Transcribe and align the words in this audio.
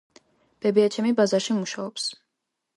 ბებიაჩემი 0.65 1.13
ბაზარში 1.21 1.61
მუშაობს 1.61 2.11